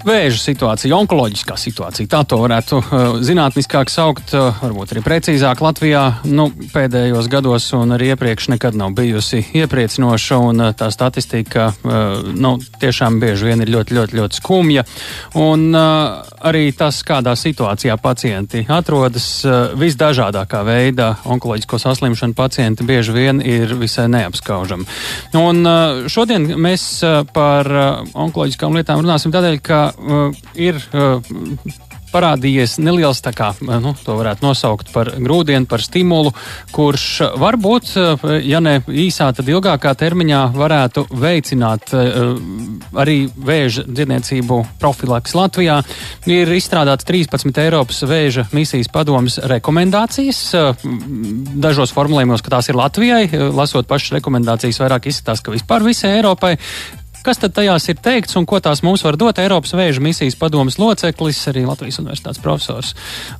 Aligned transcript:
Vēža 0.00 0.38
situācija, 0.40 0.96
onkoloģiskā 0.96 1.58
situācija, 1.60 2.08
tā 2.08 2.22
to 2.24 2.38
varētu 2.40 2.78
uh, 2.80 3.00
zinātniskāk 3.20 3.90
saukt, 3.92 4.32
uh, 4.32 4.56
varbūt 4.62 4.94
arī 4.94 5.02
precīzāk 5.04 5.60
Latvijā. 5.60 6.04
Nu, 6.24 6.46
pēdējos 6.72 7.28
gados 7.28 7.66
un 7.76 7.92
arī 7.92 8.14
iepriekš 8.14 8.48
nekad 8.54 8.78
nav 8.80 8.94
bijusi 8.96 9.42
iepriecinoša, 9.60 10.38
un 10.40 10.64
uh, 10.64 10.70
tā 10.72 10.88
statistika 10.94 11.68
nu, 11.84 12.54
tiešām 12.80 13.18
bieži 13.20 13.50
vien 13.50 13.60
ir 13.60 13.70
ļoti, 13.74 13.94
ļoti, 13.98 14.16
ļoti 14.16 14.38
skumja. 14.40 14.84
Un 15.38 15.74
arī 15.74 16.62
tas, 16.76 17.02
kādā 17.06 17.34
situācijā 17.36 17.96
pacienti 18.00 18.62
atrodas, 18.72 19.26
visdažādākā 19.78 20.62
veidā 20.66 21.10
onkoloģisko 21.28 21.80
saslimšanu 21.82 22.36
pacienti 22.38 22.86
bieži 22.88 23.14
vien 23.16 23.42
ir 23.44 23.74
visai 23.80 24.08
neapskaužami. 24.12 24.88
Un 25.40 25.62
šodien 26.10 26.48
mēs 26.60 26.86
par 27.34 27.70
onkoloģiskām 28.14 28.78
lietām 28.80 29.04
runāsim 29.04 29.34
tādēļ, 29.34 29.60
ka 29.64 29.80
uh, 29.96 30.42
ir 30.54 30.78
uh, 30.92 31.22
parādījies 32.10 32.78
neliels, 32.82 33.20
tā 33.22 33.32
kā 33.36 33.50
nu, 33.62 33.94
to 34.04 34.16
varētu 34.18 34.44
nosaukt 34.44 34.90
par 34.94 35.12
grūdienu, 35.18 35.68
par 35.70 35.82
stimulu, 35.82 36.32
kurš 36.74 37.06
varbūt, 37.40 37.92
ja 38.46 38.60
ne 38.62 38.78
īsā, 38.86 39.30
tad 39.36 39.48
ilgākā 39.50 39.92
termiņā 39.98 40.42
varētu 40.56 41.06
veicināt 41.22 41.94
uh, 41.94 42.34
arī 43.00 43.18
vēža 43.30 43.86
dzirdniecību 43.88 44.60
profilaks 44.82 45.36
Latvijā. 45.38 45.80
Ir 46.30 46.50
izstrādāts 46.56 47.06
13 47.08 47.62
Eiropas 47.64 48.02
vēža 48.10 48.48
misijas 48.56 48.90
padomas 48.92 49.38
rekomendācijas. 49.50 50.42
Uh, 50.54 50.88
dažos 51.60 51.94
formulējumos, 51.96 52.42
ka 52.44 52.56
tās 52.56 52.70
ir 52.70 52.78
Latvijai, 52.80 53.26
lasot 53.54 53.88
pašas 53.90 54.18
rekomendācijas, 54.18 54.82
vairāk 54.82 55.10
izskatās, 55.10 55.44
ka 55.44 55.54
vispār 55.54 55.86
visai 55.86 56.16
Eiropai. 56.18 56.56
Kas 57.20 57.36
tad 57.40 57.52
tajās 57.52 57.84
ir 57.92 57.98
teikts 58.00 58.36
un 58.40 58.46
ko 58.48 58.58
tās 58.64 58.80
mums 58.86 59.02
var 59.04 59.18
dot 59.20 59.38
Eiropas 59.42 59.74
vēža 59.76 60.00
misijas 60.00 60.38
padomas 60.40 60.78
loceklis, 60.80 61.40
arī 61.50 61.66
Latvijas 61.68 62.00
universitātes 62.00 62.40
profesors 62.40 62.94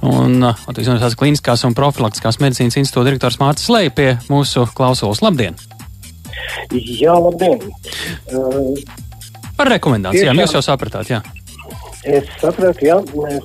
un 0.05 0.37
uh, 0.43 0.59
Latvijas 0.69 0.91
universitātes 0.91 1.19
klīniskās 1.23 1.65
un 1.65 1.77
profilaktiskās 1.79 2.41
medicīnas 2.45 2.77
institūta 2.83 3.09
direktors 3.09 3.41
Mārcis 3.41 3.71
Lej 3.73 3.93
pie 3.97 4.11
mūsu 4.29 4.67
klausulas. 4.77 5.23
Labdien! 5.25 5.57
Jā, 6.73 7.17
labdien! 7.17 7.65
Uh, 8.29 8.77
Par 9.57 9.73
rekomendācijām 9.73 10.37
tiešām, 10.37 10.45
jūs 10.45 10.57
jau 10.59 10.65
sapratāt, 10.65 11.13
jā. 11.13 11.23
Es 12.09 12.29
sapratu, 12.41 12.85
jā, 12.85 12.97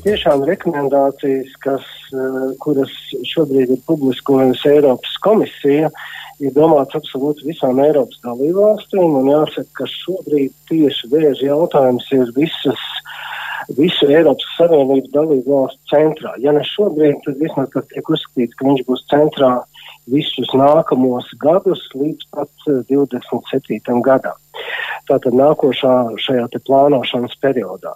tiešām 0.03 0.44
rekomendācijas, 0.47 1.55
kas, 1.64 1.88
uh, 2.11 2.52
kuras 2.64 2.92
šobrīd 3.31 3.72
ir 3.75 3.81
publiskojusi 3.88 4.72
Eiropas 4.75 5.16
komisija, 5.23 5.92
uh, 5.92 6.14
ir 6.44 6.53
domāts 6.55 6.97
absolūti 6.97 7.47
visām 7.47 7.80
Eiropas 7.83 8.19
dalībvalstīm, 8.25 9.17
jāsaka, 9.30 9.69
ka 9.80 9.89
šobrīd 9.91 10.53
tieši 10.69 11.11
vēža 11.11 11.50
jautājums 11.50 12.08
ir 12.16 12.31
visas, 12.36 12.86
visu 13.77 14.09
Eiropas 14.11 14.47
Savienības 14.58 15.11
dalībvalstu 15.13 15.91
centrā. 15.91 16.35
Ja 16.41 16.53
ne 16.55 16.63
šobrīd, 16.66 17.21
tad 17.25 17.39
vismaz 17.41 17.71
tas 17.73 17.88
tiek 17.91 18.09
uzskatīts, 18.09 18.58
ka 18.58 18.67
viņš 18.67 18.85
būs 18.89 19.05
centrā 19.11 19.53
visus 20.11 20.52
nākamos 20.53 21.30
gadus 21.41 21.81
līdz 21.97 22.27
pat 22.33 22.49
27. 22.89 23.80
Eh, 23.80 24.02
gadam. 24.05 24.38
Tātad 25.09 25.36
nākošā 25.38 25.93
šajā 26.21 26.45
plānošanas 26.66 27.36
periodā. 27.43 27.91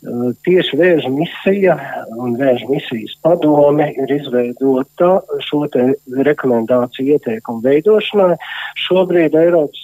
Uh, 0.00 0.30
tieši 0.46 0.78
vēža 0.80 1.10
misija 1.12 1.74
un 2.16 2.38
vēža 2.40 2.68
misijas 2.70 3.16
padome 3.24 3.90
ir 3.92 4.14
izveidota 4.14 5.18
šo 5.44 5.66
te 5.74 5.90
rekomendāciju 6.28 7.18
ieteikumu 7.18 7.60
veidošanai. 7.66 8.38
Šobrīd 8.86 9.36
Eiropas 9.36 9.82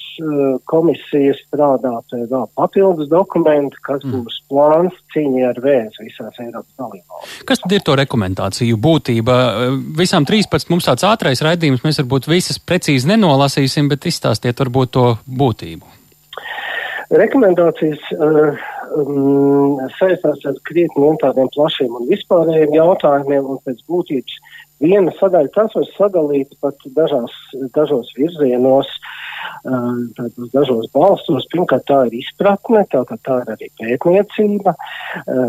komisija 0.70 1.34
strādā 1.38 1.92
pie 2.10 2.24
vēl 2.30 2.46
papildus 2.58 3.08
dokumentu, 3.10 3.78
kas 3.86 4.02
mm. 4.04 4.24
būs 4.24 4.38
plāns 4.50 4.96
cīņai 5.14 5.44
ar 5.48 5.60
vēzi 5.64 6.06
visās 6.06 6.40
Eiropas 6.42 6.72
dalībvalstīs. 6.80 7.44
Kas 7.48 7.62
tad 7.62 7.74
ir 7.76 7.84
to 7.86 7.96
rekomendāciju 8.00 8.80
būtība? 8.80 9.36
Visām 9.98 10.26
13 10.28 10.72
mums 10.72 10.88
tāds 10.88 11.06
ātrais 11.08 11.42
raidījums, 11.44 11.84
mēs 11.86 12.02
varbūt 12.02 12.30
visas 12.30 12.60
precīzi 12.62 13.10
nenolasīsim, 13.12 13.90
bet 13.90 14.08
izstāstiet 14.10 14.60
varbūt 14.62 14.94
to 14.96 15.06
būtību. 15.26 15.96
Rekomendācijas 17.10 18.02
uh, 18.14 18.60
um, 18.94 19.80
saistās 19.98 20.44
ar 20.46 20.60
krietni 20.68 21.08
un 21.08 21.18
tādiem 21.18 21.50
plašiem 21.56 21.96
un 21.98 22.06
vispārējiem 22.10 22.76
jautājumiem, 22.76 23.48
un 23.50 23.58
pēc 23.66 23.82
būtības 23.90 24.38
viena 24.80 25.12
sadaļa 25.18 25.50
tas 25.56 25.74
var 25.74 25.88
sadalīt 25.96 26.54
pat 26.62 26.78
dažās, 26.94 27.34
dažos 27.74 28.14
virzienos. 28.18 28.86
Uh, 28.86 29.18
tādos 29.64 30.52
dažos 30.54 30.88
balstos. 30.94 31.48
Pirmkārt, 31.52 31.86
tā 31.90 32.00
ir 32.08 32.18
izpratne, 32.20 32.84
tātad 32.92 33.20
tā 33.26 33.40
ir 33.42 33.52
arī 33.56 33.70
pētniecība. 33.80 34.74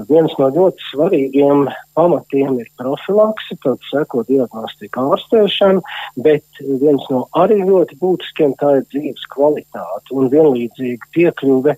Viens 0.09 0.35
no 0.39 0.49
ļoti 0.55 0.87
svarīgiem 0.91 1.67
pamatiem 1.97 2.59
ir 2.61 2.69
profilakse, 2.79 3.57
tad 3.65 3.81
seko 3.89 4.23
diagnostika 4.29 5.03
ārstēšana, 5.13 5.83
bet 6.23 6.63
viens 6.81 7.05
no 7.11 7.25
arī 7.39 7.61
ļoti 7.67 7.99
būtiskiem 8.01 8.55
tā 8.61 8.77
ir 8.79 8.87
dzīves 8.93 9.27
kvalitāte 9.35 10.15
un 10.15 10.31
vienlīdzīga 10.31 11.11
piekļuve 11.15 11.77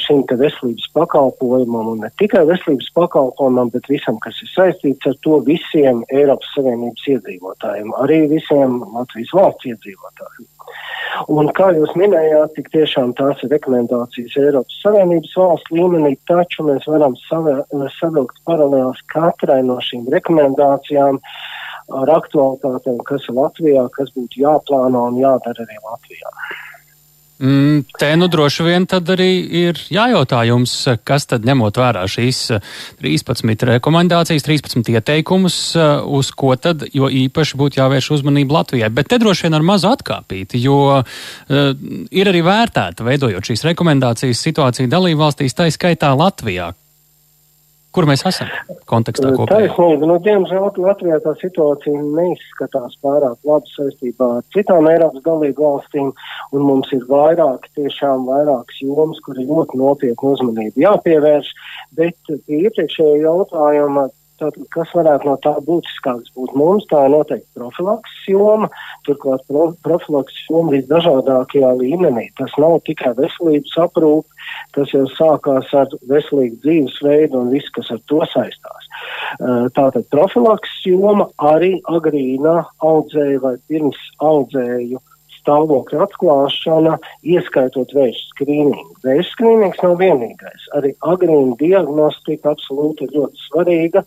šim 0.00 0.22
te 0.28 0.36
veselības 0.40 0.86
pakalpojumam 0.96 1.92
un 1.92 2.04
ne 2.04 2.10
tikai 2.20 2.44
veselības 2.48 2.88
pakalpojumam, 2.96 3.72
bet 3.74 3.88
visam, 3.92 4.16
kas 4.24 4.38
ir 4.44 4.52
saistīts 4.54 5.10
ar 5.10 5.16
to 5.26 5.40
visiem 5.48 6.04
Eiropas 6.08 6.54
Savienības 6.56 7.08
iedzīvotājiem, 7.14 7.92
arī 8.04 8.22
visiem 8.32 8.80
Latvijas 8.94 9.34
valsts 9.36 9.68
iedzīvotājiem. 9.72 10.48
Un, 11.26 11.48
kā 11.56 11.70
jūs 11.74 11.90
minējāt, 11.98 12.54
tik 12.54 12.70
tiešām 12.74 13.14
tās 13.18 13.40
ir 13.42 13.50
rekomendācijas 13.54 14.36
Eiropas 14.38 14.78
Savienības 14.84 15.34
valsts 15.40 15.74
līmenī, 15.74 16.14
taču 16.30 16.66
mēs 16.68 16.86
varam 16.86 17.16
savilkt 17.26 18.38
paralēlās 18.46 19.02
katrai 19.12 19.60
no 19.66 19.80
šīm 19.82 20.06
rekomendācijām 20.14 21.18
ar 21.98 22.14
aktualitātēm, 22.18 23.02
kas 23.08 23.26
ir 23.26 23.38
Latvijā, 23.40 23.84
kas 23.96 24.12
būtu 24.14 24.44
jāplāno 24.44 25.08
un 25.10 25.20
jādara 25.22 25.66
arī 25.66 25.78
Latvijā. 25.82 26.34
Mm, 27.38 27.84
te 27.98 28.16
nu 28.16 28.26
droši 28.26 28.64
vien 28.66 28.86
tad 28.90 29.06
arī 29.14 29.30
ir 29.60 29.78
jājautā 29.94 30.40
jums, 30.48 30.72
kas 31.06 31.28
tad 31.30 31.44
ņemot 31.46 31.76
vērā 31.78 32.02
šīs 32.10 32.40
13 32.98 33.52
eh, 33.52 33.66
rekomendācijas, 33.76 34.42
13 34.42 34.90
ieteikumus, 34.90 35.58
eh, 35.78 36.00
uz 36.02 36.32
ko 36.34 36.56
tad, 36.58 36.82
jo 36.90 37.06
īpaši 37.06 37.60
būtu 37.60 37.78
jāvērš 37.78 38.10
uzmanība 38.18 38.58
Latvijai. 38.58 38.90
Bet 38.90 39.12
te 39.12 39.20
droši 39.22 39.46
vien 39.46 39.54
ar 39.54 39.62
mazu 39.62 39.86
atkāpīti, 39.92 40.58
jo 40.58 40.80
uh, 40.98 41.14
ir 42.10 42.30
arī 42.32 42.42
vērtēta, 42.42 43.06
veidojot 43.06 43.52
šīs 43.52 43.62
rekomendācijas 43.70 44.42
situācija 44.42 44.90
dalībvalstīs, 44.90 45.54
tā 45.54 45.70
skaitā 45.70 46.10
Latvijā. 46.18 46.72
Kur 47.98 48.06
mēs 48.06 48.20
esam 48.30 48.46
kontekstā 48.86 49.32
kopējā? 49.34 49.72
Taisnība. 49.72 50.06
Nu, 50.06 50.16
diemžēl 50.22 50.68
Latvijā 50.78 51.16
tā 51.24 51.32
situācija 51.40 51.98
neizskatās 51.98 52.94
pārāk 53.02 53.48
labi 53.48 53.72
saistībā 53.72 54.28
ar 54.36 54.44
citām 54.54 54.86
Eiropas 54.86 55.24
dalību 55.24 55.64
valstīm, 55.64 56.12
un 56.54 56.62
mums 56.62 56.92
ir 56.94 57.02
vairāk, 57.10 57.66
tiešām 57.74 58.28
vairākas 58.30 58.78
jomas, 58.84 59.18
kur 59.26 59.40
ir 59.42 59.50
ļoti 59.50 59.82
nopietna 59.82 60.30
uzmanība 60.30 60.84
jāpievērš, 60.84 61.50
bet 61.98 62.32
pie 62.46 62.62
iepriekšējā 62.68 63.18
jautājuma 63.24 64.06
Tātad, 64.38 64.66
kas 64.70 64.90
varētu 64.94 65.26
no 65.26 65.34
tā 65.42 65.52
būtiskāks 65.66 66.30
būt 66.36 66.52
mums, 66.58 66.84
tā 66.90 67.00
ir 67.06 67.10
noteikti 67.10 67.58
profilakses 67.58 68.28
joma, 68.30 68.68
turklāt 69.08 69.42
pro, 69.50 69.64
profilakses 69.82 70.44
joma 70.46 70.76
visdažādākajā 70.76 71.72
līmenī. 71.80 72.28
Tas 72.38 72.54
nav 72.62 72.76
tikai 72.86 73.16
veselības 73.18 73.74
aprūpe, 73.82 74.46
tas 74.76 74.94
jau 74.94 75.04
sākās 75.16 75.74
ar 75.74 75.90
veselīgu 76.12 76.60
dzīvesveidu 76.62 77.42
un 77.42 77.50
viss, 77.56 77.74
kas 77.74 77.90
ar 77.96 78.02
to 78.10 78.22
saistās. 78.30 78.88
Tātad 79.74 80.06
profilakses 80.14 80.86
joma 80.86 81.26
arī 81.50 81.74
agrīnā 81.90 82.60
audzēja 82.78 83.42
vai 83.42 83.56
pirms 83.66 83.98
audzēju 84.22 85.02
stāvokļa 85.48 86.04
atklāšana, 86.04 86.98
ieskaitot 87.24 87.94
vēža 87.96 88.20
skrīningu. 88.34 88.98
Vēža 89.06 89.28
skrīnings 89.32 89.80
nav 89.84 89.96
vienīgais. 90.02 90.68
Arī 90.76 90.92
agrīna 91.00 91.56
diagnostika 91.60 92.52
absolūti 92.52 93.08
ir 93.08 93.16
ļoti 93.16 93.46
svarīga 93.46 94.04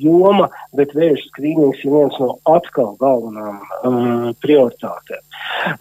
joma, 0.00 0.48
bet 0.76 0.94
vēža 0.96 1.22
skrīnings 1.28 1.82
ir 1.84 1.94
viens 1.94 2.16
no 2.22 2.34
atkal 2.50 2.94
galvenām 3.00 3.60
uh, 3.60 4.30
prioritātēm. 4.42 5.22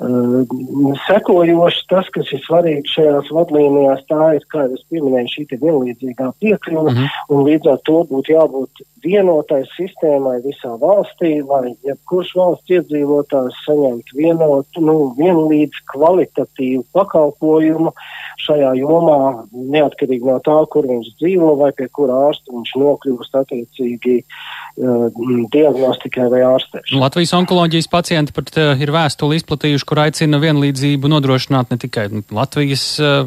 Uh, 0.03 0.97
sekojoši 1.07 1.85
tas, 1.89 2.09
kas 2.13 2.29
ir 2.35 2.43
svarīgi 2.45 2.93
šajās 2.93 3.31
vadlīnijās, 3.33 4.05
tā 4.11 4.33
ir, 4.37 4.45
kā 4.51 4.67
jau 4.67 4.77
es 4.77 4.85
pieminēju, 4.91 5.33
šī 5.33 5.59
vienlīdzīgā 5.63 6.31
piekļuva, 6.43 6.91
mm 6.91 6.97
-hmm. 6.97 7.19
un 7.33 7.45
līdz 7.47 7.73
ar 7.73 7.81
to 7.87 8.03
būtu 8.11 8.35
jābūt 8.35 8.83
vienotai 9.03 9.61
sistēmai 9.75 10.39
visā 10.43 10.73
valstī, 10.81 11.39
lai 11.47 11.75
jebkurš 11.87 12.33
valsts 12.35 12.75
iedzīvotājs 12.75 13.63
saņemtu 13.65 14.19
vienotu, 14.19 14.83
nu, 14.83 14.98
vienlīdz 15.17 15.81
kvalitatīvu 15.91 16.83
pakalpojumu 16.95 17.93
šajā 18.39 18.71
jomā, 18.79 19.17
neatkarīgi 19.53 20.29
no 20.29 20.37
tā, 20.45 20.55
kur 20.71 20.87
viņš 20.89 21.11
dzīvo 21.19 21.51
vai 21.59 21.71
pie 21.75 21.89
kura 21.93 22.21
ārsta 22.29 22.53
viņš 22.55 22.73
nokļūst 22.81 23.37
attiecīgi 23.41 24.15
uh, 24.21 25.19
diagnostikai 25.53 26.29
vai 26.31 26.41
ārstēšanai. 26.47 27.03
Latvijas 27.03 27.35
onkoloģijas 27.41 27.91
pacienti 27.91 28.35
pat 28.35 28.51
uh, 28.55 28.73
ir 28.79 28.93
vēstuli 28.95 29.39
izplatījuši, 29.41 29.89
kur 29.89 30.03
aicina 30.05 30.41
vienlīdzību 30.41 31.11
nodrošināt 31.15 31.73
ne 31.73 31.79
tikai 31.81 32.09
Latvijas 32.35 32.89
uh, 33.03 33.23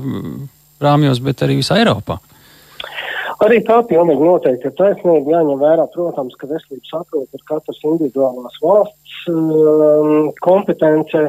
rāmjos, 0.82 1.22
bet 1.25 1.44
arī 1.46 1.60
visā 1.62 1.78
Eiropā. 1.82 2.18
Arī 3.42 3.58
tā 3.66 3.78
pilnīgi 3.88 4.22
noteikti 4.22 4.68
ir 4.68 4.74
taisnība. 4.78 5.34
Jāņem 5.34 5.62
vērā, 5.62 5.86
protams, 5.94 6.34
ka 6.38 6.48
veselības 6.50 6.92
aprūpe 7.00 7.38
ir 7.38 7.44
katras 7.48 7.80
individuālās 7.82 8.58
valsts 8.62 9.16
um, 9.32 10.28
kompetence, 10.44 11.24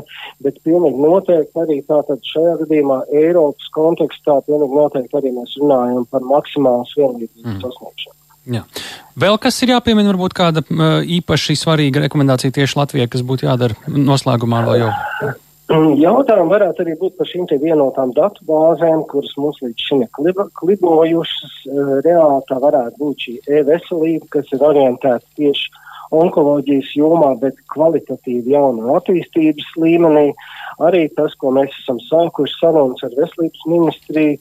bet 0.46 0.60
pilnīgi 0.68 1.02
noteikti 1.02 1.64
arī 1.64 1.80
tātad 1.90 2.22
šajā 2.30 2.58
gadījumā 2.64 3.00
Eiropas 3.24 3.72
kontekstā 3.78 4.40
pilnīgi 4.48 4.78
noteikti 4.78 5.20
arī 5.20 5.34
mēs 5.40 5.56
runājam 5.62 6.06
par 6.12 6.28
maksimālas 6.30 6.94
vienlīdzības 7.00 7.50
mm. 7.56 7.64
sasniegšanu. 7.66 8.20
Jā. 8.54 8.66
Vēl 9.16 9.38
kas 9.40 9.62
ir 9.64 9.72
jāpiemina, 9.72 10.12
varbūt 10.12 10.36
kāda 10.36 10.64
īpaši 11.18 11.56
svarīga 11.56 12.04
rekomendācija 12.04 12.52
tieši 12.54 12.78
Latvijai, 12.82 13.08
kas 13.12 13.24
būtu 13.24 13.48
jādara 13.48 13.78
noslēgumā 13.88 14.66
vēl 14.68 14.84
jau? 14.84 14.92
Mm, 15.72 15.94
jautājumi 15.96 16.52
varētu 16.52 16.84
arī 16.84 16.94
būt 17.00 17.14
par 17.16 17.28
šīm 17.30 17.46
vienotām 17.62 18.12
datu 18.18 18.44
bāzēm, 18.50 19.06
kuras 19.08 19.32
mums 19.40 19.62
līdz 19.64 19.86
šim 19.88 20.02
ir 20.04 20.42
klibojušas. 20.60 21.54
Eh, 21.72 21.94
reāli 22.04 22.42
tā 22.50 22.58
varētu 22.60 23.00
būt 23.00 23.24
šī 23.24 23.36
e-veselība, 23.60 24.28
kas 24.36 24.52
ir 24.52 24.66
orientēta 24.68 25.24
tieši 25.40 25.72
onkoloģijas 26.14 26.90
jomā, 26.98 27.32
bet 27.40 27.56
kvalitatīvi 27.74 28.54
jaunu 28.54 28.92
attīstības 28.98 29.70
līmenī. 29.80 30.34
Arī 30.84 31.06
tas, 31.16 31.34
ko 31.40 31.54
mēs 31.56 31.72
esam 31.80 32.02
sākuši 32.10 32.60
sarunas 32.60 33.06
ar 33.08 33.16
veselības 33.18 33.64
ministriju, 33.70 34.40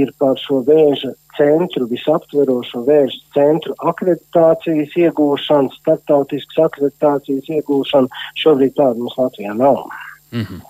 ir 0.00 0.12
par 0.22 0.38
šo 0.38 0.60
vēža 0.68 1.10
centru, 1.34 1.88
visaptverošo 1.90 2.84
vēža 2.86 3.18
centru 3.34 3.74
akreditācijas 3.90 4.94
iegūšanu, 5.02 5.74
starptautiskas 5.80 6.62
akreditācijas 6.68 7.50
iegūšanu. 7.58 8.22
Šobrīd 8.40 8.78
tāda 8.78 8.96
mums 9.00 9.18
Latvijā 9.18 9.56
nav. 9.56 9.82
Mm 10.32 10.42
-hmm. 10.42 10.60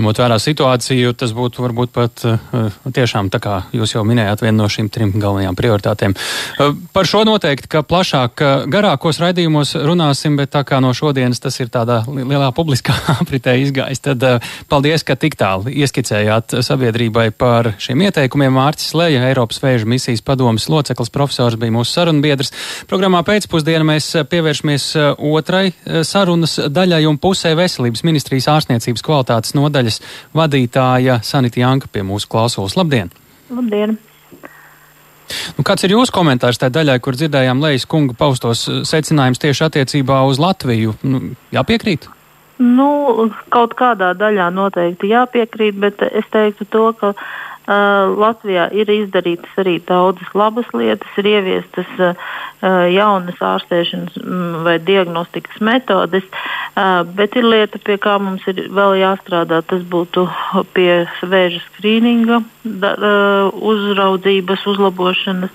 Ņemot 0.00 0.16
vērā 0.16 0.38
situāciju, 0.40 1.12
tas 1.12 1.34
būtu 1.36 1.60
varbūt 1.60 1.90
pat 1.92 2.22
uh, 2.24 2.70
tiešām 2.88 3.28
tā 3.28 3.36
kā 3.42 3.56
jūs 3.76 3.92
jau 3.92 4.00
minējāt, 4.08 4.40
viena 4.40 4.62
no 4.62 4.68
šīm 4.72 4.86
trim 4.88 5.10
galvenajām 5.12 5.58
prioritātēm. 5.58 6.14
Uh, 6.16 6.70
par 6.94 7.04
šo 7.04 7.20
noteikti, 7.28 7.68
ka 7.68 7.82
plašāk, 7.84 8.40
garākos 8.72 9.20
raidījumos 9.20 9.74
runāsim, 9.76 10.38
bet 10.40 10.54
tā 10.54 10.62
kā 10.64 10.78
no 10.80 10.94
šodienas 10.96 11.42
tas 11.44 11.60
ir 11.60 11.68
tādā 11.68 11.98
lielā 12.08 12.48
publiskā 12.56 12.96
apritē 13.20 13.58
izgājis, 13.60 14.00
tad 14.06 14.24
uh, 14.24 14.54
paldies, 14.72 15.04
ka 15.04 15.18
tik 15.20 15.36
tālu 15.36 15.68
ieskicējāt 15.68 16.56
sabiedrībai 16.64 17.28
par 17.36 17.74
šiem 17.76 18.06
ieteikumiem. 18.06 18.56
Mārcis 18.56 18.96
Leja, 18.96 19.26
Eiropas 19.28 19.60
vēža 19.60 19.84
misijas 19.84 20.24
padomas 20.24 20.70
loceklis, 20.72 21.12
profesors 21.12 21.60
bija 21.60 21.76
mūsu 21.76 21.92
sarunbiedrs. 21.98 22.54
Programmā 22.88 23.20
pēcpusdienā 23.28 23.84
mēs 23.92 24.08
pievēršamies 24.32 24.88
otrai 25.28 25.74
sarunas 26.08 26.56
daļai 26.72 27.04
un 27.10 27.20
pusē 27.20 27.52
veselības 27.58 28.06
ministrijas 28.08 28.48
ārstniecības 28.56 29.04
kvalitātes 29.04 29.58
nodaļas 29.58 29.89
vadītāja 30.36 31.18
Sanita 31.26 31.62
Janka 31.62 31.90
pie 31.92 32.04
mūsu 32.06 32.30
klausulas. 32.30 32.76
Labdien! 32.78 33.10
Labdien! 33.50 33.98
Nu, 35.56 35.64
kāds 35.66 35.84
ir 35.86 35.94
jūsu 35.94 36.14
komentārs 36.14 36.58
tajā 36.58 36.74
daļā, 36.78 36.96
kur 37.02 37.18
dzirdējām 37.18 37.60
Lejas 37.62 37.86
kunga 37.90 38.16
paustos 38.18 38.64
eh, 38.68 38.80
secinājumus 38.86 39.42
tieši 39.42 39.66
attiecībā 39.68 40.22
uz 40.30 40.42
Latviju? 40.42 40.96
Nu, 41.06 41.34
jāpiekrīt? 41.54 42.08
Nu, 42.60 43.30
kaut 43.48 43.72
kādā 43.78 44.10
daļā 44.18 44.50
noteikti 44.52 45.14
jāpiekrīt, 45.14 45.78
bet 45.80 46.02
es 46.10 46.26
teiktu 46.34 46.66
to, 46.68 46.90
ka 46.98 47.14
Uh, 47.14 47.49
Latvijā 47.70 48.66
ir 48.74 48.88
izdarītas 48.90 49.58
arī 49.60 49.76
daudzas 49.86 50.32
labas 50.34 50.66
lietas, 50.74 51.10
ir 51.20 51.28
ieviestas 51.30 51.90
uh, 52.02 52.30
jaunas 52.90 53.38
ārstēšanas 53.38 54.16
mm, 54.18 54.64
vai 54.66 54.76
diagnostikas 54.82 55.60
metodes, 55.62 56.26
uh, 56.26 57.04
bet 57.04 57.38
ir 57.38 57.46
lieta, 57.46 57.78
pie 57.78 57.98
kā 58.02 58.16
mums 58.18 58.46
ir 58.50 58.64
vēl 58.74 58.98
jāstrādā. 59.02 59.62
Tas 59.62 59.84
būtu 59.86 60.26
pie 60.74 61.04
vēža 61.22 61.62
skrīninga, 61.68 62.42
da, 62.64 62.94
uzraudzības, 63.54 64.66
uzlabošanas. 64.74 65.54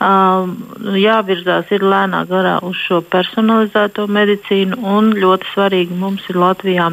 Um, 0.00 0.54
jāvirzās 0.96 1.68
ir 1.76 1.82
lēnā 1.84 2.22
garā 2.28 2.54
uz 2.64 2.78
šo 2.86 3.02
personalizēto 3.04 4.06
medicīnu, 4.08 4.78
un 4.80 5.12
ļoti 5.12 5.50
svarīgi 5.52 5.98
mums 6.00 6.24
ir 6.32 6.40
Latvijā 6.40 6.86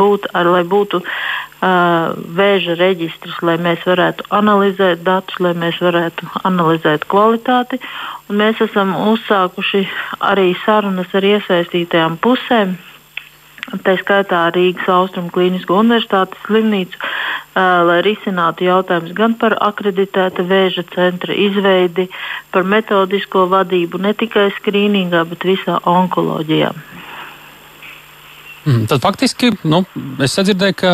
būt, 0.00 0.28
ar, 0.36 0.48
lai 0.50 0.62
būtu 0.64 1.00
uh, 1.00 2.12
vēža 2.40 2.76
reģistrs, 2.80 3.40
lai 3.46 3.56
mēs 3.62 3.84
varētu 3.86 4.26
analizēt 4.34 5.02
datus, 5.06 5.40
lai 5.40 5.54
mēs 5.54 5.80
varētu 5.82 6.28
analizēt 6.44 7.06
kvalitāti. 7.10 7.80
Un 8.28 8.40
mēs 8.40 8.60
esam 8.64 8.94
uzsākuši 9.12 9.86
arī 10.20 10.54
sarunas 10.64 11.12
ar 11.14 11.26
iesaistītajām 11.34 12.20
pusēm. 12.22 12.78
Tā 13.84 13.94
skaitā 14.00 14.48
Rīgas 14.50 14.88
Austrumu 14.90 15.30
Klinisko 15.30 15.76
universitātes 15.78 16.40
slimnīcu, 16.46 16.96
uh, 16.98 17.84
lai 17.86 18.00
risinātu 18.02 18.66
jautājumus 18.66 19.14
gan 19.14 19.36
par 19.38 19.54
akreditēta 19.62 20.42
vēža 20.42 20.88
centra 20.94 21.36
izveidi, 21.36 22.08
par 22.50 22.66
metodisko 22.66 23.46
vadību 23.52 24.00
ne 24.02 24.14
tikai 24.16 24.48
skrīningā, 24.58 25.22
bet 25.30 25.46
visā 25.46 25.78
onkoloģijā. 25.86 26.72
Mm, 28.64 28.84
tad 28.90 29.00
faktiski 29.00 29.54
nu, 29.64 29.84
es 30.20 30.34
sadzirdēju, 30.36 30.76
ka 30.76 30.90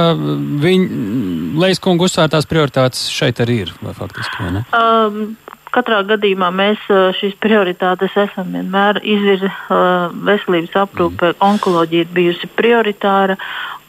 viņa 0.62 1.58
Lejas 1.58 1.82
kungu 1.82 2.06
uzsvērtās 2.06 2.46
prioritātes 2.46 3.08
šeit 3.10 3.42
arī 3.42 3.64
ir. 3.64 3.72
Vai 3.82 3.94
faktiski, 3.96 4.44
vai 4.44 4.62
um, 4.76 5.34
katrā 5.74 6.00
gadījumā 6.06 6.52
mēs 6.54 6.84
uh, 6.92 7.08
šīs 7.18 7.34
prioritātes 7.42 8.14
esam 8.22 8.52
vienmēr 8.54 9.00
izvirzījuši. 9.02 9.54
Uh, 9.66 10.14
veselības 10.28 10.76
aprūpe, 10.84 11.32
mm. 11.32 11.40
onkoloģija 11.48 12.06
ir 12.06 12.14
bijusi 12.14 12.50
prioritāra, 12.58 13.36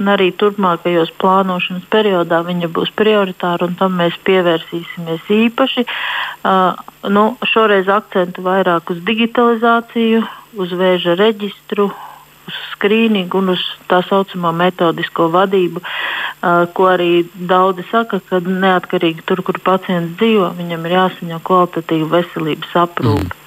un 0.01 0.09
arī 0.13 0.31
turpmākajos 0.41 1.13
plānošanas 1.21 1.85
periodā 1.94 2.41
viņa 2.47 2.71
būs 2.73 2.91
prioritāra, 2.97 3.69
un 3.69 3.77
tam 3.77 3.97
mēs 4.01 4.18
pievērsīsimies 4.27 5.30
īpaši. 5.38 5.85
Uh, 6.41 6.73
nu, 7.13 7.30
šoreiz 7.53 7.89
akcentu 7.94 8.45
vairāk 8.45 8.89
uz 8.94 9.06
digitalizāciju, 9.06 10.25
uz 10.57 10.73
vēža 10.81 11.18
reģistru, 11.19 11.91
uz 12.47 12.57
skrīningu 12.73 13.41
un 13.41 13.53
uz 13.55 13.63
tā 13.91 14.01
saucamo 14.07 14.51
metodisko 14.55 15.27
vadību, 15.33 15.83
ko 16.73 16.89
arī 16.89 17.25
daudzi 17.35 17.85
saka, 17.91 18.21
ka 18.29 18.41
neatkarīgi 18.44 19.25
tur, 19.27 19.44
kur 19.45 19.59
pacients 19.63 20.17
dzīvo, 20.19 20.53
viņam 20.59 20.85
ir 20.88 20.97
jāsaņem 20.97 21.44
kvalitatīva 21.47 22.11
veselības 22.19 22.77
aprūpe. 22.83 23.31
Mm. 23.31 23.44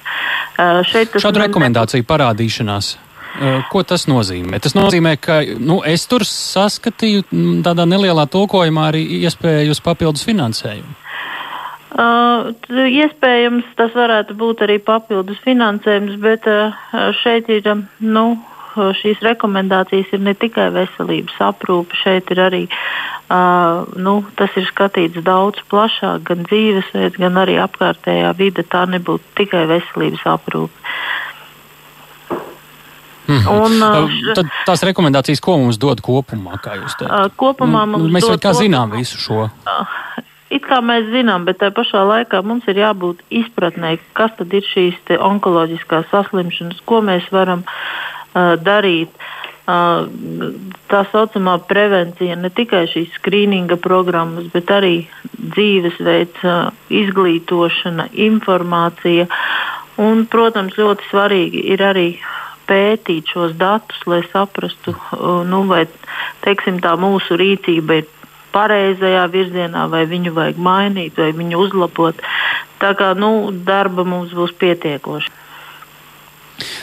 Šādu 1.21 1.41
rekomendāciju 1.47 2.05
parādīšanās. 2.05 2.95
Ko 3.71 3.81
tas 3.87 4.09
nozīmē? 4.11 4.59
Tas 4.59 4.75
nozīmē, 4.75 5.15
ka 5.23 5.39
nu, 5.55 5.79
es 5.87 6.03
tur 6.11 6.25
saskatīju 6.27 7.29
tādā 7.63 7.85
nelielā 7.87 8.25
tulkojumā 8.29 8.89
arī 8.91 9.05
iespēju 9.23 9.71
uz 9.71 9.79
papildus 9.83 10.25
finansējumu. 10.27 10.97
Uh, 11.91 12.53
iespējams, 12.71 13.65
tas 13.75 13.91
varētu 13.95 14.35
būt 14.39 14.61
arī 14.63 14.77
papildus 14.83 15.39
finansējums, 15.43 16.15
bet 16.23 16.47
uh, 16.47 16.75
šeit 17.19 17.49
ir 17.51 17.67
nu, 17.99 18.25
šīs 18.75 19.21
rekomendācijas 19.25 20.11
ir 20.15 20.21
ne 20.23 20.33
tikai 20.37 20.69
veselības 20.73 21.39
aprūpe, 21.43 21.97
šeit 21.99 22.31
ir 22.31 22.41
arī 22.43 22.61
uh, 22.67 23.87
nu, 23.95 24.21
tas 24.39 24.53
ir 24.59 24.67
skatīts 24.69 25.23
daudz 25.25 25.61
plašāk, 25.71 26.23
gan 26.29 26.45
dzīvesveids, 26.49 27.19
gan 27.21 27.39
arī 27.41 27.57
apkārtējā 27.63 28.31
vide. 28.39 28.65
Tā 28.67 28.85
nebūtu 28.89 29.35
tikai 29.39 29.65
veselības 29.71 30.25
aprūpe. 30.35 30.73
Mm 33.27 33.37
-hmm. 33.37 33.61
Un, 33.63 33.71
uh, 33.81 34.33
Tad 34.35 34.45
tās 34.65 34.83
rekomendācijas, 34.83 35.39
ko 35.39 35.57
mums 35.57 35.77
dod 35.77 36.01
kopumā, 36.01 36.57
kā 36.59 36.75
jūs 36.81 36.97
teicat? 36.99 37.25
Uh, 37.25 37.31
kopumā 37.37 37.85
nu, 37.85 37.97
mums 37.97 38.13
mēs 38.13 38.27
dod 38.27 38.41
kā 38.43 38.53
zinām 38.53 38.91
visu 38.91 39.17
šo. 39.17 39.49
Uh, 39.65 39.87
It 40.51 40.65
kā 40.67 40.81
mēs 40.83 41.05
zinām, 41.13 41.45
bet 41.45 41.57
tajā 41.57 41.71
pašā 41.71 42.01
laikā 42.03 42.41
mums 42.43 42.67
ir 42.67 42.75
jābūt 42.75 43.21
izpratnē, 43.29 43.97
kas 44.13 44.31
tad 44.37 44.53
ir 44.53 44.63
šīs 44.67 44.95
onkoloģiskās 45.19 46.09
saslimšanas, 46.11 46.81
ko 46.85 46.99
mēs 47.01 47.31
varam 47.31 47.59
uh, 47.59 48.10
darīt. 48.33 49.13
Tā 49.65 51.01
saucamā 51.11 51.55
prevencija, 51.69 52.35
ne 52.35 52.49
tikai 52.51 52.85
šīs 52.91 53.13
skrīninga 53.19 53.77
programmas, 53.79 54.49
bet 54.51 54.71
arī 54.73 54.95
dzīvesveids, 55.37 56.43
izglītošana, 56.89 58.09
informācija. 58.27 59.27
Un, 60.01 60.25
protams, 60.31 60.75
ļoti 60.79 61.07
svarīgi 61.11 61.65
ir 61.75 61.83
arī 61.85 62.07
pētīt 62.67 63.31
šos 63.33 63.53
datus, 63.59 63.99
lai 64.07 64.21
saprastu, 64.31 64.95
nu, 65.47 65.63
vai 65.69 65.85
teiksim, 66.45 66.79
tā 66.83 66.95
mūsu 66.99 67.37
rīcība 67.39 68.01
ir 68.01 68.09
pareizajā 68.55 69.25
virzienā, 69.31 69.85
vai 69.91 70.05
viņu 70.09 70.33
vajag 70.35 70.59
mainīt, 70.59 71.19
vai 71.19 71.31
viņu 71.35 71.59
uzlabot. 71.65 72.17
Tā 72.81 72.93
kā 72.99 73.11
nu, 73.17 73.51
darba 73.67 74.03
mums 74.07 74.33
būs 74.35 74.55
pietiekoši. 74.59 75.40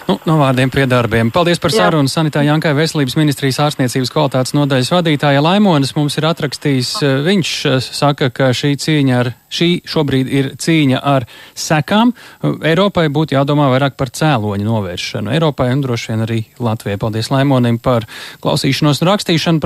Nu, 0.08 0.18
no 0.28 0.38
vārdiem 0.40 0.70
pie 0.72 0.86
darbiem. 0.88 1.30
Paldies 1.34 1.60
par 1.62 1.72
sarunu. 1.74 2.08
Sanitā 2.10 2.42
Jankai 2.46 2.74
Veselības 2.76 3.16
ministrijas 3.18 3.60
ārstniecības 3.64 4.12
kvalitātes 4.12 4.54
nodaļas 4.56 4.92
vadītāja 4.92 5.42
Laimonas 5.44 5.94
mums 5.96 6.18
ir 6.20 6.28
atrakstījis. 6.28 6.92
Eh, 7.02 7.16
viņš 7.24 7.52
eh, 7.68 7.78
saka, 7.84 8.30
ka 8.34 8.50
šī 8.56 8.74
cīņa 8.84 9.16
ar, 9.18 9.32
šī 9.52 9.70
šobrīd 9.88 10.28
ir 10.28 10.50
cīņa 10.60 11.00
ar 11.00 11.24
sekām. 11.56 12.12
Eiropai 12.44 13.08
būtu 13.12 13.36
jādomā 13.36 13.70
vairāk 13.72 13.96
par 13.96 14.12
cēloņu 14.12 14.68
novēršanu. 14.68 15.32
Eiropai 15.32 15.70
un 15.72 15.84
droši 15.84 16.12
vien 16.12 16.26
arī 16.26 16.40
Latvijai. 16.60 17.00
Paldies 17.00 17.32
Laimonim 17.32 17.80
par 17.80 18.04
klausīšanos 18.44 19.00
un 19.02 19.12
rakstīšanu. 19.12 19.56